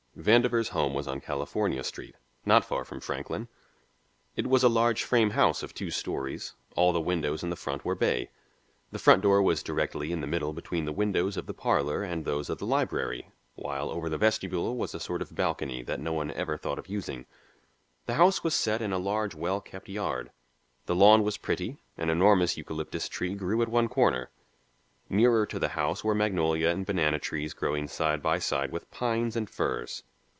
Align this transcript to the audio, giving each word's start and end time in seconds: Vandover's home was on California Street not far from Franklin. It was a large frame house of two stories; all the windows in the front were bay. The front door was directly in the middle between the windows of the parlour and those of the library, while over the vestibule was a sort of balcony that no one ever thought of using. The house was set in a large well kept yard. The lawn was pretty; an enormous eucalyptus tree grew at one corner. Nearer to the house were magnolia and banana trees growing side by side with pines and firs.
Vandover's 0.17 0.69
home 0.69 0.93
was 0.93 1.07
on 1.07 1.19
California 1.21 1.83
Street 1.85 2.15
not 2.45 2.65
far 2.65 2.83
from 2.83 2.99
Franklin. 2.99 3.47
It 4.35 4.45
was 4.45 4.61
a 4.61 4.67
large 4.69 5.03
frame 5.03 5.31
house 5.31 5.63
of 5.63 5.73
two 5.73 5.89
stories; 5.89 6.53
all 6.75 6.91
the 6.91 6.99
windows 7.01 7.43
in 7.43 7.49
the 7.49 7.55
front 7.55 7.83
were 7.85 7.95
bay. 7.95 8.29
The 8.91 8.99
front 8.99 9.21
door 9.23 9.41
was 9.41 9.63
directly 9.63 10.11
in 10.11 10.19
the 10.21 10.27
middle 10.27 10.51
between 10.53 10.83
the 10.85 10.91
windows 10.91 11.37
of 11.37 11.45
the 11.47 11.53
parlour 11.55 12.03
and 12.03 12.23
those 12.25 12.49
of 12.51 12.57
the 12.59 12.67
library, 12.67 13.31
while 13.55 13.89
over 13.89 14.09
the 14.09 14.17
vestibule 14.17 14.75
was 14.75 14.93
a 14.93 14.99
sort 14.99 15.21
of 15.23 15.33
balcony 15.33 15.81
that 15.83 15.99
no 16.01 16.11
one 16.13 16.29
ever 16.31 16.57
thought 16.57 16.77
of 16.77 16.89
using. 16.89 17.25
The 18.05 18.15
house 18.15 18.43
was 18.43 18.53
set 18.53 18.81
in 18.81 18.91
a 18.91 18.99
large 18.99 19.33
well 19.33 19.61
kept 19.61 19.87
yard. 19.89 20.29
The 20.87 20.95
lawn 20.95 21.23
was 21.23 21.37
pretty; 21.37 21.77
an 21.97 22.09
enormous 22.11 22.57
eucalyptus 22.57 23.07
tree 23.09 23.33
grew 23.33 23.61
at 23.63 23.69
one 23.69 23.87
corner. 23.87 24.29
Nearer 25.09 25.47
to 25.47 25.57
the 25.57 25.69
house 25.69 26.03
were 26.05 26.13
magnolia 26.15 26.69
and 26.69 26.85
banana 26.85 27.17
trees 27.19 27.53
growing 27.55 27.87
side 27.87 28.21
by 28.21 28.39
side 28.39 28.71
with 28.71 28.89
pines 28.91 29.35
and 29.35 29.49
firs. 29.49 30.03